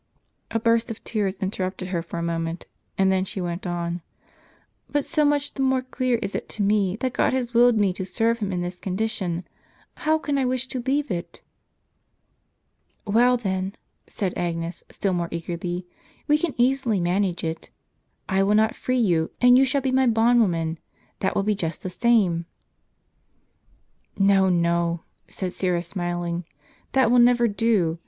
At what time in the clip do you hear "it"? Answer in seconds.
6.33-6.49, 11.11-11.41, 17.43-17.69